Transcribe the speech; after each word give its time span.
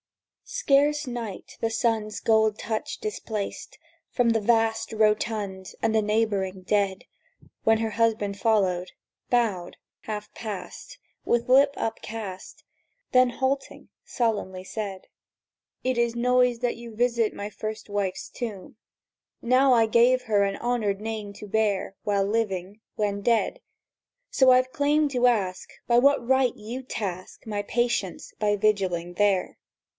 Scarce 0.43 1.07
night 1.07 1.57
the 1.61 1.69
sun's 1.69 2.19
gold 2.19 2.57
touch 2.59 2.97
displaced 2.97 3.77
From 4.09 4.31
the 4.31 4.41
vast 4.41 4.91
Rotund 4.91 5.67
and 5.81 5.95
the 5.95 6.01
neighbouring 6.01 6.63
dead 6.63 7.05
When 7.63 7.77
her 7.77 7.91
husband 7.91 8.37
followed; 8.37 8.91
bowed; 9.29 9.77
half 10.01 10.33
passed, 10.33 10.97
With 11.23 11.47
lip 11.47 11.73
upcast; 11.77 12.63
Then, 13.13 13.29
halting, 13.29 13.89
sullenly 14.03 14.65
said: 14.65 15.07
"It 15.85 15.97
is 15.99 16.15
noised 16.15 16.61
that 16.63 16.75
you 16.77 16.93
visit 16.95 17.33
my 17.33 17.49
first 17.49 17.87
wife's 17.87 18.27
tomb. 18.27 18.75
Now, 19.41 19.71
I 19.71 19.85
gave 19.85 20.23
her 20.23 20.43
an 20.43 20.57
honoured 20.57 20.99
name 20.99 21.31
to 21.33 21.47
bear 21.47 21.95
While 22.03 22.25
living, 22.25 22.81
when 22.95 23.21
dead. 23.21 23.61
So 24.31 24.49
I've 24.49 24.73
claim 24.73 25.07
to 25.09 25.27
ask 25.27 25.69
By 25.87 25.99
what 25.99 26.27
right 26.27 26.55
you 26.57 26.81
task 26.81 27.45
My 27.45 27.61
patience 27.61 28.33
by 28.39 28.55
vigiling 28.57 29.13
there? 29.13 29.57